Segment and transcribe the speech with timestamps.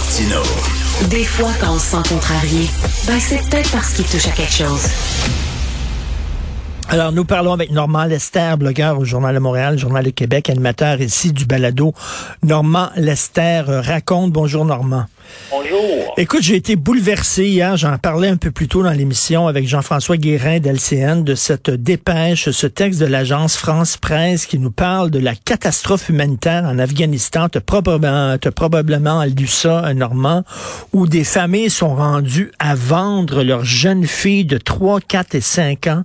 [0.00, 0.42] Martino.
[1.08, 2.70] Des fois, quand on se sent contrarié,
[3.06, 4.88] ben c'est peut-être parce qu'il touche à quelque chose.
[6.92, 11.00] Alors, nous parlons avec Normand Lester, blogueur au Journal de Montréal, Journal de Québec, animateur
[11.00, 11.94] ici du balado.
[12.42, 14.32] Normand Lester euh, raconte.
[14.32, 15.04] Bonjour, Normand.
[15.52, 16.14] Bonjour.
[16.16, 20.16] Écoute, j'ai été bouleversé hier, j'en parlais un peu plus tôt dans l'émission avec Jean-François
[20.16, 25.20] Guérin d'LCN de cette dépêche, ce texte de l'agence France Presse qui nous parle de
[25.20, 27.48] la catastrophe humanitaire en Afghanistan.
[27.48, 30.42] Tu as probablement, as probablement lu ça, Normand,
[30.92, 35.86] où des familles sont rendues à vendre leurs jeunes filles de 3, 4 et 5
[35.86, 36.02] ans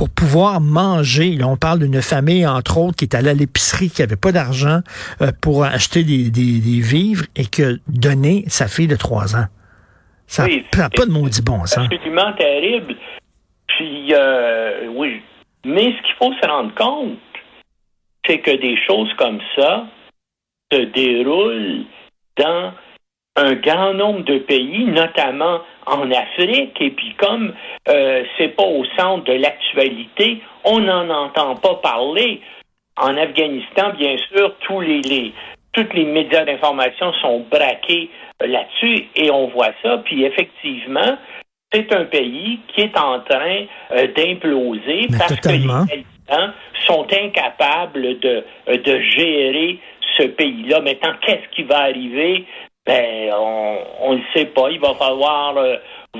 [0.00, 1.32] pour pouvoir manger.
[1.32, 4.32] Là, on parle d'une famille, entre autres, qui est allée à l'épicerie, qui avait pas
[4.32, 4.80] d'argent
[5.20, 9.44] euh, pour acheter des, des, des, vivres et que donner sa fille de trois ans.
[10.26, 11.86] Ça n'a pas de maudit bon sens.
[11.90, 12.96] C'est absolument terrible.
[13.66, 15.20] Puis, euh, oui.
[15.66, 17.18] Mais ce qu'il faut se rendre compte,
[18.24, 19.84] c'est que des choses comme ça
[20.72, 21.84] se déroulent
[22.38, 22.72] dans
[23.40, 27.54] un grand nombre de pays, notamment en Afrique, et puis comme
[27.88, 32.40] euh, c'est pas au centre de l'actualité, on n'en entend pas parler.
[32.96, 35.32] En Afghanistan, bien sûr, tous les, les
[35.72, 38.10] toutes les médias d'information sont braqués
[38.42, 39.98] euh, là-dessus et on voit ça.
[40.04, 41.16] Puis effectivement,
[41.72, 46.52] c'est un pays qui est en train euh, d'imploser parce que les habitants
[46.86, 49.78] sont incapables de, euh, de gérer
[50.16, 50.80] ce pays-là.
[50.80, 52.44] Maintenant, qu'est-ce qui va arriver?
[52.90, 53.32] Ben,
[54.00, 54.68] on ne le sait pas.
[54.70, 55.76] Il va falloir euh,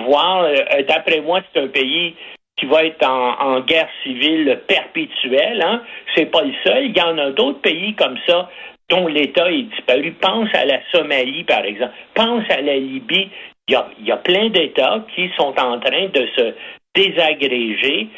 [0.06, 0.44] voir.
[0.44, 2.14] Euh, d'après moi, c'est un pays
[2.56, 5.62] qui va être en, guerre civile perpétuelle.
[5.62, 5.82] Hein?
[6.14, 6.86] C'est pas le seul.
[6.86, 8.48] Il y en a d'autres pays comme ça
[8.88, 10.12] dont l'État est disparu.
[10.12, 11.94] Pense à la Somalie, par exemple.
[12.14, 13.30] Pense à la Libye.
[13.66, 16.54] Il y a, plein d'États qui sont en train de se
[16.94, 18.08] désagréger.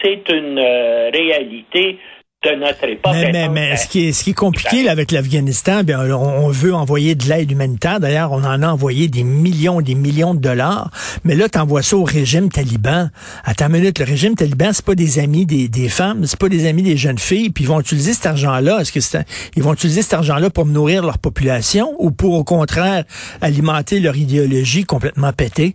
[0.00, 1.98] C'est une euh, réalité
[2.44, 3.12] de notre époque.
[3.14, 6.48] Mais, mais, mais ce, qui est, ce qui est compliqué là, avec l'Afghanistan, bien, on,
[6.48, 7.98] veut envoyer de l'aide humanitaire.
[7.98, 10.90] D'ailleurs, on en a envoyé des millions des millions de dollars.
[11.24, 13.08] Mais là, tu envoies ça au régime taliban.
[13.44, 16.48] Attends une minute, le régime taliban, c'est pas des amis des, des femmes, c'est pas
[16.48, 17.50] des amis des jeunes filles.
[17.50, 18.80] Puis ils vont utiliser cet argent-là.
[18.80, 19.24] Est-ce que c'est,
[19.56, 23.04] ils vont utiliser cet argent-là pour nourrir leur population ou pour, au contraire,
[23.40, 25.74] alimenter leur idéologie complètement pétée?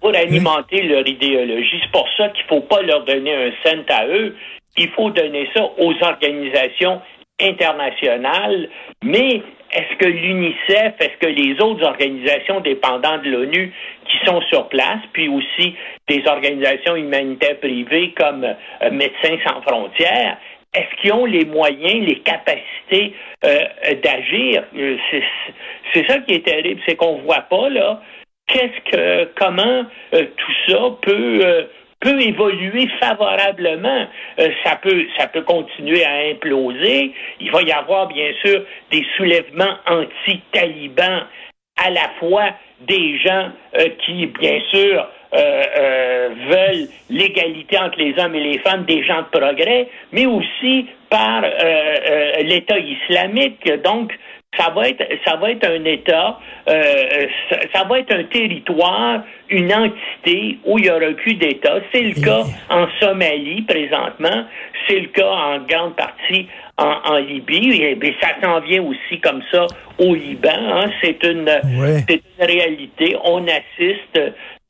[0.00, 1.78] pour alimenter leur idéologie.
[1.82, 4.34] C'est pour ça qu'il ne faut pas leur donner un cent à eux
[4.80, 7.02] il faut donner ça aux organisations
[7.38, 8.68] internationales,
[9.04, 9.42] mais
[9.72, 13.72] est-ce que l'UNICEF, est-ce que les autres organisations dépendantes de l'ONU
[14.06, 15.74] qui sont sur place, puis aussi
[16.08, 20.38] des organisations humanitaires privées comme euh, Médecins sans frontières,
[20.74, 23.14] est-ce qu'ils ont les moyens, les capacités
[23.44, 23.58] euh,
[24.02, 24.64] d'agir?
[24.76, 24.96] Euh,
[25.92, 28.00] c'est ça qui est terrible, c'est qu'on voit pas là
[28.46, 31.68] qu'est-ce que comment tout ça peut
[32.00, 34.06] peut évoluer favorablement.
[34.38, 37.12] Euh, ça peut ça peut continuer à imploser.
[37.40, 41.26] Il va y avoir bien sûr des soulèvements anti-talibans
[41.76, 42.50] à la fois
[42.80, 48.84] des gens euh, qui bien sûr euh, veulent l'égalité entre les hommes et les femmes,
[48.84, 51.42] des gens de progrès, mais aussi par
[52.42, 53.68] l'État islamique.
[53.82, 54.12] Donc,
[54.58, 56.38] ça va être ça va être un État,
[56.68, 57.26] euh,
[57.72, 61.78] ça, va être un territoire, une entité où il n'y aura plus d'État.
[61.92, 64.44] C'est le cas en Somalie présentement,
[64.88, 69.66] c'est le cas en grande partie en, Libye, et, ça s'en vient aussi comme ça
[69.98, 70.48] au Liban.
[70.54, 70.90] Hein.
[71.02, 71.50] C'est une,
[72.08, 73.16] c'est une réalité.
[73.22, 74.18] On assiste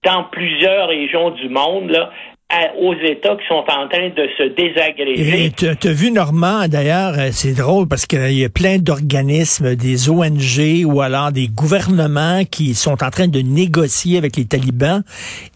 [0.05, 2.11] dans plusieurs régions du monde là,
[2.81, 5.53] aux États qui sont en train de se désagréger.
[5.57, 10.11] Tu as vu, Normand, d'ailleurs, euh, c'est drôle parce qu'il y a plein d'organismes, des
[10.11, 15.03] ONG ou alors des gouvernements qui sont en train de négocier avec les talibans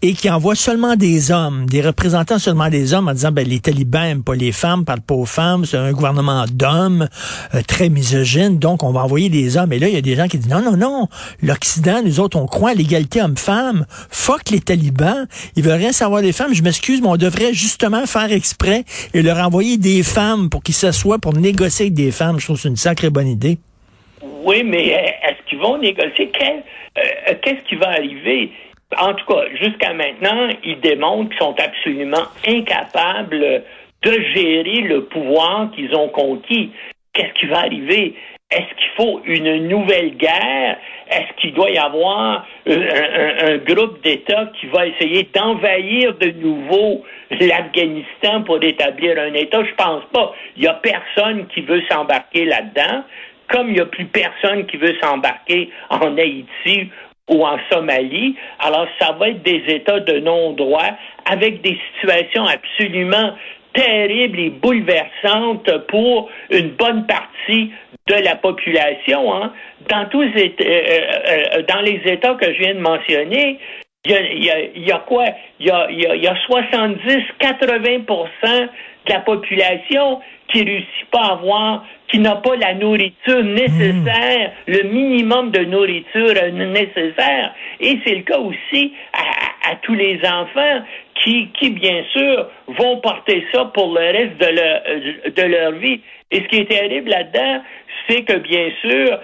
[0.03, 3.61] et qui envoient seulement des hommes, des représentants seulement des hommes en disant, ben, les
[3.61, 7.09] talibans n'aiment pas les femmes, parlent pas aux femmes, c'est un gouvernement d'hommes,
[7.55, 9.73] euh, très misogyne, donc on va envoyer des hommes.
[9.73, 11.09] Et là, il y a des gens qui disent, non, non, non,
[11.43, 13.87] l'Occident, nous autres, on croit à l'égalité homme-femme.
[14.11, 15.27] Fuck les talibans,
[15.57, 16.55] ils veulent rien savoir des femmes.
[16.55, 20.75] Je m'excuse mais on devrait justement faire exprès et leur envoyer des femmes pour qu'ils
[20.75, 22.39] s'assoient pour négocier avec des femmes.
[22.39, 23.59] Je trouve que c'est une sacrée bonne idée.
[24.23, 26.31] Oui, mais euh, est-ce qu'ils vont négocier?
[26.97, 28.53] Euh, qu'est-ce qui va arriver?
[28.99, 33.63] En tout cas, jusqu'à maintenant, ils démontrent qu'ils sont absolument incapables
[34.03, 36.71] de gérer le pouvoir qu'ils ont conquis.
[37.13, 38.15] Qu'est-ce qui va arriver?
[38.55, 40.77] Est-ce qu'il faut une nouvelle guerre?
[41.11, 48.43] Est-ce qu'il doit y avoir un, groupe d'États qui va essayer d'envahir de nouveau l'Afghanistan
[48.45, 49.65] pour établir un État?
[49.65, 50.33] Je pense pas.
[50.57, 53.03] Il n'y a personne qui veut s'embarquer là-dedans,
[53.49, 56.91] comme il n'y a plus personne qui veut s'embarquer en Haïti
[57.29, 58.37] ou en Somalie.
[58.61, 60.91] Alors, ça va être des États de non-droit
[61.27, 63.35] avec des situations absolument
[63.75, 67.71] terrible et bouleversante pour une bonne partie
[68.07, 69.35] de la population.
[69.35, 69.53] Hein.
[69.89, 73.59] Dans tous les, euh, euh, dans les États que je viens de mentionner,
[74.07, 75.25] il y a, y a, quoi?
[75.61, 78.69] Il y a, y a 70-80%
[79.07, 84.73] de la population qui réussit pas à avoir, qui n'a pas la nourriture nécessaire, hmm.
[84.73, 87.55] le minimum de nourriture nécessaire.
[87.81, 90.83] Et c'est le cas aussi à, à, tous les enfants
[91.23, 94.83] qui, qui, bien sûr, vont porter ça pour le reste de leur,
[95.31, 96.01] de leur vie.
[96.31, 97.63] Et ce qui est terrible là-dedans,
[98.09, 99.19] c'est que, bien sûr,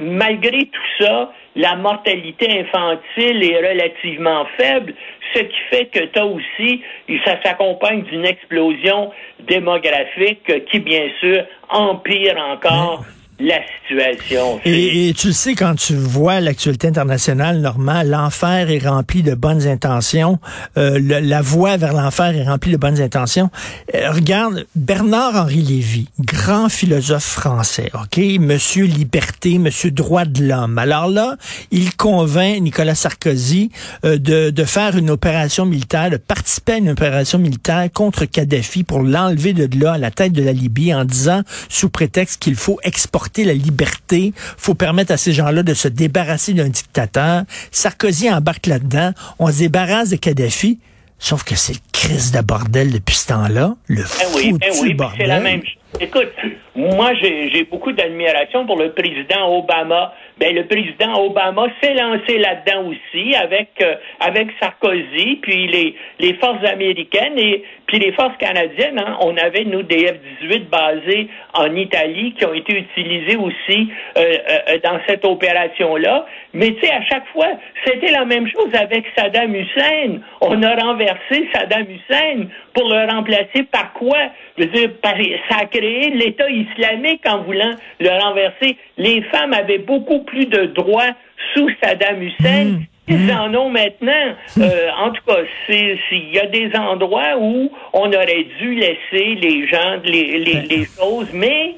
[0.00, 4.94] malgré tout ça, la mortalité infantile est relativement faible,
[5.34, 6.82] ce qui fait que tu as aussi,
[7.24, 9.10] ça s'accompagne d'une explosion
[9.40, 13.04] démographique qui, bien sûr, empire encore
[13.38, 14.60] situation.
[14.64, 20.38] Et, tu sais, quand tu vois l'actualité internationale, Normand, l'enfer est rempli de bonnes intentions.
[20.76, 23.50] Euh, la voie vers l'enfer est remplie de bonnes intentions.
[23.94, 28.18] Euh, regarde, Bernard-Henri Lévy, grand philosophe français, OK?
[28.40, 30.78] Monsieur liberté, monsieur droit de l'homme.
[30.78, 31.36] Alors là,
[31.70, 33.70] il convainc Nicolas Sarkozy
[34.04, 38.82] euh, de, de faire une opération militaire, de participer à une opération militaire contre Kadhafi
[38.82, 42.56] pour l'enlever de là à la tête de la Libye en disant, sous prétexte qu'il
[42.56, 44.32] faut exporter la liberté.
[44.56, 47.44] faut permettre à ces gens-là de se débarrasser d'un dictateur.
[47.70, 49.12] Sarkozy embarque là-dedans.
[49.38, 50.78] On se débarrasse de Kadhafi.
[51.18, 53.74] Sauf que c'est le crise de bordel depuis ce temps-là.
[53.86, 55.18] Le oui, eh oui, bordel.
[55.20, 55.62] C'est la même
[55.98, 56.32] Écoute,
[56.74, 60.12] moi, j'ai beaucoup d'admiration pour le président Obama.
[60.38, 66.34] Ben, le président Obama s'est lancé là-dedans aussi avec euh, avec Sarkozy, puis les, les
[66.34, 68.98] forces américaines et puis les forces canadiennes.
[68.98, 69.16] Hein.
[69.22, 73.88] on avait nous des F-18 basés en Italie qui ont été utilisés aussi
[74.18, 74.34] euh,
[74.68, 76.26] euh, dans cette opération-là.
[76.52, 77.48] Mais tu sais, à chaque fois,
[77.86, 80.20] c'était la même chose avec Saddam Hussein.
[80.42, 84.18] On a renversé Saddam Hussein pour le remplacer par quoi?
[84.58, 85.14] Je veux dire, par,
[85.48, 88.76] ça a créé l'État islamique en voulant le renverser.
[88.98, 91.14] Les femmes avaient beaucoup plus de droits
[91.54, 92.80] sous Saddam Hussein.
[93.08, 93.38] Ils hmm.
[93.38, 94.34] en ont maintenant.
[94.58, 95.38] Euh, en tout cas,
[95.70, 100.84] il y a des endroits où on aurait dû laisser les gens, les, les, les
[100.84, 101.76] choses, mais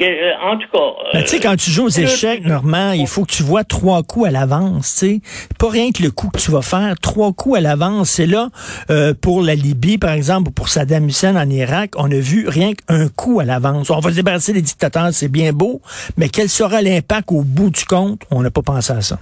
[0.00, 1.12] euh, en tout cas.
[1.12, 3.62] Ben, tu sais, quand tu joues aux euh, échecs, Normand, il faut que tu vois
[3.62, 4.96] trois coups à l'avance.
[4.98, 5.20] Tu sais,
[5.58, 8.10] pas rien que le coup que tu vas faire, trois coups à l'avance.
[8.10, 8.48] C'est là
[8.90, 12.48] euh, pour la Libye, par exemple, ou pour Saddam Hussein en Irak, on a vu
[12.48, 13.90] rien qu'un coup à l'avance.
[13.90, 15.80] On va se débarrasser des dictateurs, c'est bien beau,
[16.16, 18.22] mais quel sera l'impact au bout du compte?
[18.30, 19.18] On n'a pas pensé à ça.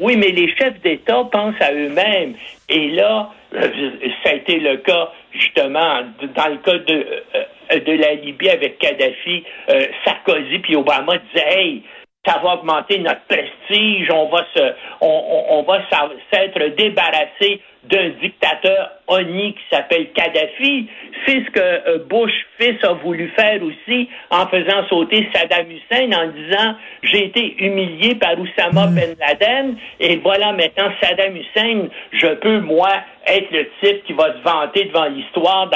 [0.00, 2.34] Oui, mais les chefs d'État pensent à eux-mêmes.
[2.68, 6.00] Et là, ça a été le cas justement
[6.36, 7.33] dans le cas de euh,
[7.80, 11.82] de la Libye avec Kadhafi, euh, Sarkozy puis Obama disaient Hey,
[12.26, 15.82] ça va augmenter notre prestige, on va se, on, on, va
[16.32, 20.88] s'être débarrassé d'un dictateur oni qui s'appelle Kadhafi.
[21.26, 26.10] C'est ce que euh, Bush fils a voulu faire aussi en faisant sauter Saddam Hussein
[26.12, 28.94] en disant j'ai été humilié par Oussama hmm.
[28.94, 32.90] Ben Laden et voilà maintenant Saddam Hussein, je peux moi
[33.26, 35.70] être le type qui va se vanter devant l'histoire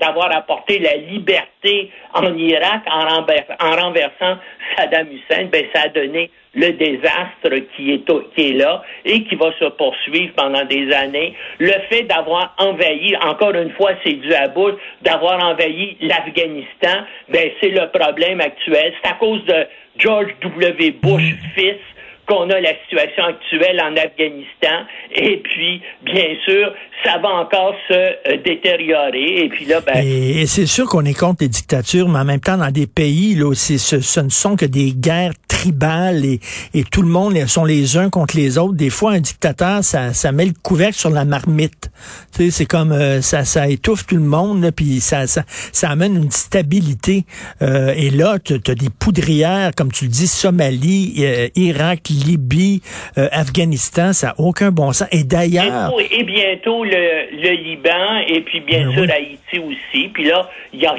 [0.00, 4.38] d'avoir apporté la liberté en Irak en, renversant
[4.76, 5.46] Saddam Hussein.
[5.52, 8.04] Ben ça a donné le désastre qui est,
[8.34, 11.34] qui est là et qui va se poursuivre pendant des années.
[11.58, 17.50] Le fait d'avoir envahi, encore une fois, c'est dû à Bush, d'avoir envahi l'Afghanistan, ben,
[17.60, 18.92] c'est le problème actuel.
[19.02, 19.66] C'est à cause de
[19.98, 20.90] George W.
[21.02, 21.80] Bush fils
[22.26, 24.86] qu'on a la situation actuelle en Afghanistan.
[25.14, 26.72] Et puis, bien sûr,
[27.04, 29.44] ça va encore se euh, détériorer.
[29.44, 30.04] Et puis là, ben...
[30.04, 33.34] Et, c'est sûr qu'on est contre les dictatures, mais en même temps, dans des pays,
[33.34, 36.40] là, ce, ce ne sont que des guerres tribales et,
[36.74, 38.74] et tout le monde sont les uns contre les autres.
[38.74, 41.90] Des fois, un dictateur, ça, ça met le couvercle sur la marmite.
[42.34, 45.42] Tu sais, c'est comme euh, ça, ça étouffe tout le monde, puis ça, ça,
[45.72, 47.24] ça amène une stabilité.
[47.62, 52.82] Euh, et là, tu as des poudrières, comme tu le dis, Somalie, Irak, Libye,
[53.16, 55.08] Afghanistan, ça n'a aucun bon sens.
[55.12, 55.92] Et d'ailleurs...
[56.10, 60.08] Et, bientôt, le, Liban et puis bien ben sûr Haïti aussi.
[60.08, 60.94] Puis là, y a,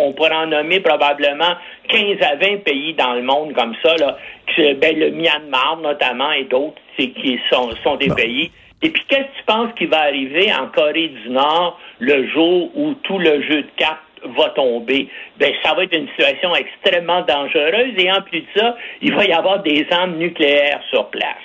[0.00, 1.54] on pourrait en nommer probablement
[1.88, 4.16] 15 à 20 pays dans le monde comme ça, là,
[4.56, 8.50] ben, le Myanmar notamment et d'autres qui sont, sont des pays.
[8.82, 12.70] Et puis qu'est-ce que tu penses qui va arriver en Corée du Nord le jour
[12.76, 14.00] où tout le jeu de cartes
[14.36, 18.76] va tomber, ben ça va être une situation extrêmement dangereuse et en plus de ça,
[19.02, 21.36] il va y avoir des armes nucléaires sur place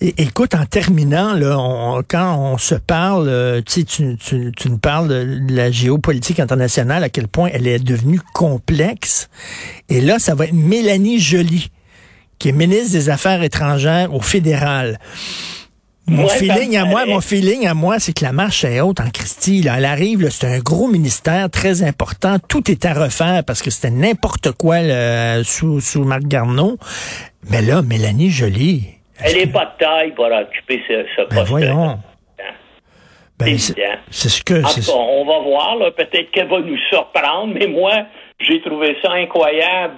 [0.00, 4.16] écoute, en terminant, là, quand on se parle, euh, tu, tu,
[4.68, 9.28] nous parles de la géopolitique internationale, à quel point elle est devenue complexe.
[9.88, 11.70] Et là, ça va être Mélanie Joly,
[12.38, 14.98] qui est ministre des Affaires étrangères au fédéral.
[16.10, 19.10] Mon feeling à moi, mon feeling à moi, c'est que la marche est haute en
[19.10, 19.62] Christie.
[19.62, 19.74] Là.
[19.78, 22.36] Elle arrive, c'est un gros ministère très important.
[22.48, 24.78] Tout est à refaire parce que c'était n'importe quoi
[25.44, 26.78] sous, sous Marc Garneau.
[27.50, 28.84] Mais là, Mélanie Joly.
[29.22, 31.48] Elle n'est pas de taille pour occuper ce, ce ben poste.
[31.48, 31.98] Voyons.
[33.38, 34.54] Ben, c'est ce que.
[34.92, 37.92] on va voir, peut-être qu'elle va nous surprendre, mais moi,
[38.38, 39.94] j'ai trouvé ça incroyable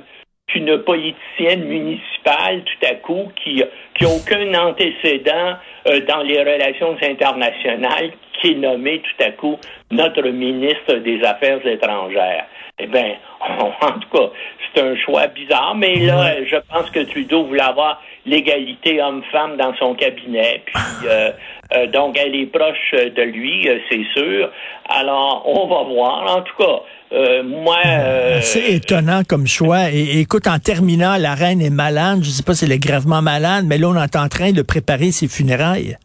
[0.53, 5.57] qu'une politicienne municipale, tout à coup, qui n'a aucun antécédent
[5.89, 9.59] euh, dans les relations internationales, qui est nommée tout à coup
[9.91, 12.47] notre ministre des Affaires étrangères.
[12.79, 13.15] Eh bien,
[13.49, 14.31] en tout cas,
[14.75, 19.75] c'est un choix bizarre, mais là, je pense que Trudeau voulait avoir l'égalité homme-femme dans
[19.77, 20.63] son cabinet.
[20.67, 20.75] Puis,
[21.09, 21.31] euh,
[21.75, 24.51] euh, donc, elle est proche de lui, c'est sûr.
[24.89, 26.37] Alors, on va voir.
[26.37, 26.83] En tout cas,
[27.13, 27.79] euh, moi.
[27.85, 29.91] Euh, c'est étonnant comme choix.
[29.91, 32.21] Et, écoute, en terminant, la reine est malade.
[32.23, 34.63] Je sais pas si elle est gravement malade, mais là, on est en train de
[34.63, 35.97] préparer ses funérailles.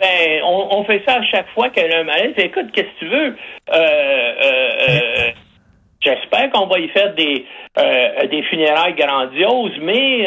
[0.00, 2.34] Ben, on, fait ça à chaque fois qu'elle a un malaise.
[2.38, 3.36] Écoute, qu'est-ce que tu veux?
[3.72, 5.30] Euh,
[6.00, 7.44] j'espère qu'on va y faire des,
[8.30, 10.24] des funérailles grandioses, mais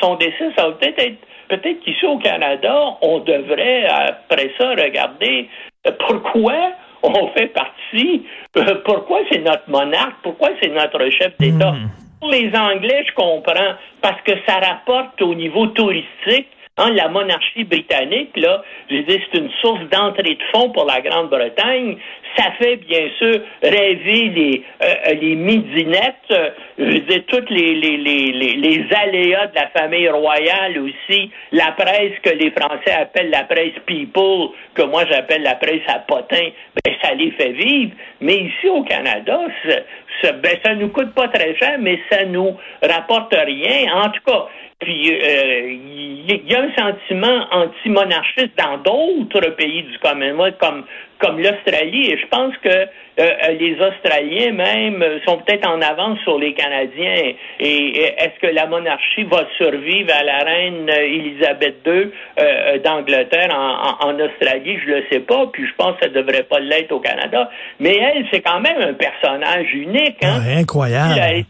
[0.00, 5.48] son décès, ça va peut-être être, peut-être qu'ici au Canada, on devrait, après ça, regarder
[6.06, 6.72] pourquoi
[7.02, 8.26] on fait partie.
[8.56, 10.16] Euh, pourquoi c'est notre monarque?
[10.22, 11.72] Pourquoi c'est notre chef d'État?
[11.72, 11.88] Hmm.
[12.20, 16.48] Pour les Anglais, je comprends, parce que ça rapporte au niveau touristique.
[16.78, 21.00] Hein, la monarchie britannique, là, je dis, c'est une source d'entrée de fonds pour la
[21.00, 21.98] Grande-Bretagne.
[22.38, 27.74] Ça fait bien sûr rêver les, euh, les midinettes, euh, je veux dire, toutes les,
[27.74, 33.30] les, les, les, aléas de la famille royale aussi, la presse que les Français appellent
[33.30, 36.50] la presse people, que moi j'appelle la presse à potin,
[36.84, 37.90] ben, ça les fait vivre.
[38.20, 39.40] Mais ici au Canada,
[40.22, 43.92] ça, ben, ça nous coûte pas très cher, mais ça nous rapporte rien.
[43.94, 44.46] En tout cas,
[44.80, 50.84] puis euh, il y, a un sentiment anti-monarchiste dans d'autres pays du Commonwealth, comme
[51.18, 52.12] comme l'Australie.
[52.12, 57.32] Et je pense que euh, les Australiens même sont peut-être en avance sur les Canadiens.
[57.60, 63.54] Et, est-ce que la monarchie va survivre à la reine Elisabeth II euh, d'Angleterre
[64.00, 64.78] en, Australie?
[64.84, 65.46] Je le sais pas.
[65.52, 67.50] Puis je pense que ça devrait pas l'être au Canada.
[67.80, 70.22] Mais elle, c'est quand même un personnage unique.
[70.22, 70.40] Hein?
[70.58, 71.44] incroyable.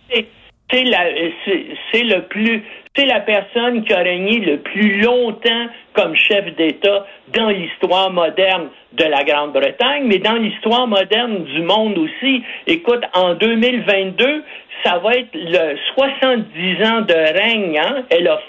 [0.71, 2.63] C'est le plus
[2.99, 5.67] c'est la personne qui a régné le plus longtemps
[5.99, 11.99] comme chef d'État dans l'histoire moderne de la Grande-Bretagne, mais dans l'histoire moderne du monde
[11.99, 12.45] aussi.
[12.69, 14.45] Écoute, en 2022,
[14.85, 17.81] ça va être le 70 ans de règne.
[17.81, 18.05] Hein?
[18.11, 18.41] Elle a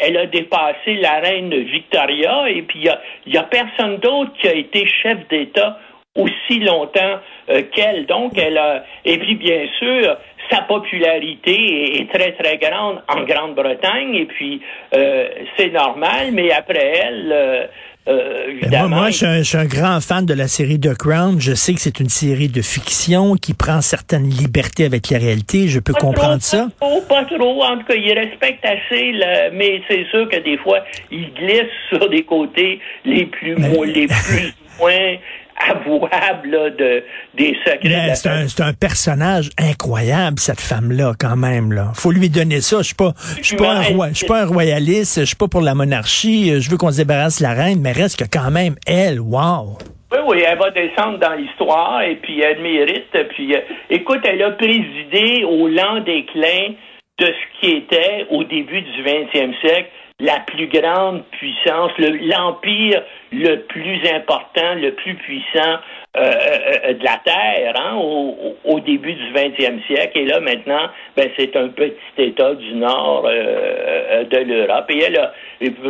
[0.00, 2.86] elle a dépassé la reine Victoria et puis
[3.26, 5.78] il n'y a, personne d'autre qui a été chef d'État
[6.16, 7.18] aussi longtemps
[7.50, 8.06] euh, qu'elle.
[8.06, 8.84] Donc, elle a.
[9.04, 10.16] Et puis, bien sûr,
[10.50, 14.60] sa popularité est, très, très grande en Grande-Bretagne, et puis
[14.94, 17.66] euh, c'est normal, mais après elle, euh,
[18.06, 21.40] euh, évidemment, moi, moi je, suis un, grand fan de la série The Crown.
[21.40, 25.68] Je sais que c'est une série de fiction qui prend certaines libertés avec la réalité.
[25.68, 26.68] Je peux comprendre ça.
[26.78, 27.64] Pas trop, pas trop.
[27.64, 29.14] En tout cas, il respecte assez,
[29.54, 30.80] mais c'est sûr que des fois,
[31.10, 35.16] il glisse sur des côtés les plus, les plus moins
[35.56, 38.14] avouable de, des secrets.
[38.14, 41.72] C'est un, un, personnage incroyable, cette femme-là, quand même.
[41.72, 41.92] Là.
[41.94, 42.78] faut lui donner ça.
[42.78, 45.36] Je suis pas, je suis pas, un roi, je suis pas un royaliste, je suis
[45.36, 48.28] pas pour la monarchie, je veux qu'on se débarrasse de la reine, mais reste que
[48.30, 49.78] quand même, elle, wow!
[50.12, 53.10] Oui, oui, elle va descendre dans l'histoire et puis elle mérite.
[53.30, 56.74] Puis, euh, écoute, elle a présidé au lent déclin
[57.18, 59.88] de ce qui était au début du 20e siècle
[60.20, 63.02] la plus grande puissance, l'empire
[63.32, 65.78] le, plus important, le plus puissant
[66.16, 70.16] euh, euh, de la Terre hein, au, début du 20e siècle.
[70.16, 74.88] Et là, maintenant, ben, c'est un petit État du nord euh, de l'Europe.
[74.90, 75.32] Et elle a,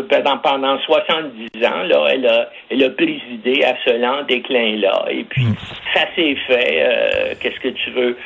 [0.09, 5.05] pendant, pendant 70 ans, là, elle a, elle a présidé à ce lent déclin-là.
[5.11, 5.57] Et puis, hmm.
[5.93, 8.17] ça s'est fait, qu'est-ce que tu veux,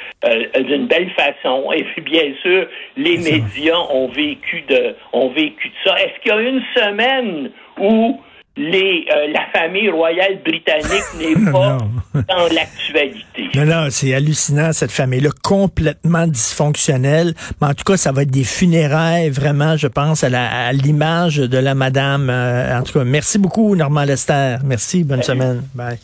[0.62, 1.72] d'une belle façon.
[1.72, 6.00] Et puis, bien sûr, les médias ont vécu de, ont vécu de ça.
[6.00, 8.20] Est-ce qu'il y a une semaine où
[8.56, 11.78] les, euh, la famille royale britannique n'est pas
[12.14, 13.48] dans l'actualité?
[13.54, 17.34] Non, non, c'est hallucinant, cette famille-là, complètement dysfonctionnelle.
[17.60, 21.58] Mais en tout cas, ça va être des funérailles, vraiment, je pense, à l'image de
[21.58, 22.28] la madame.
[22.30, 24.56] Euh, en tout cas, merci beaucoup, Normand Lester.
[24.64, 25.62] Merci, bonne semaine.
[25.74, 25.98] Bye.